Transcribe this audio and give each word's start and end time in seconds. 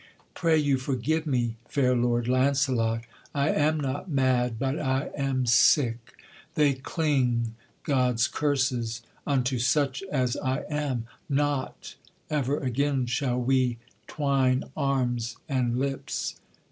'Pray 0.33 0.57
you 0.57 0.79
forgive 0.79 1.27
me, 1.27 1.57
fair 1.67 1.95
lord 1.95 2.27
Launcelot! 2.27 3.03
I 3.35 3.49
am 3.51 3.79
not 3.79 4.09
mad, 4.09 4.57
but 4.57 4.79
I 4.79 5.11
am 5.15 5.45
sick; 5.45 6.15
they 6.55 6.73
cling, 6.73 7.53
God's 7.83 8.27
curses, 8.27 9.03
unto 9.27 9.59
such 9.59 10.01
as 10.11 10.35
I 10.37 10.61
am; 10.71 11.05
not 11.29 11.97
Ever 12.31 12.57
again 12.61 13.05
shall 13.05 13.37
we 13.39 13.77
twine 14.07 14.63
arms 14.75 15.37
and 15.47 15.77
lips.' 15.77 16.35